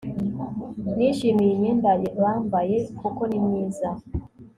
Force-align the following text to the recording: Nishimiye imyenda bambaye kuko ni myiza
Nishimiye 0.95 1.51
imyenda 1.53 1.89
bambaye 2.21 2.75
kuko 2.99 3.21
ni 3.29 3.39
myiza 3.45 3.89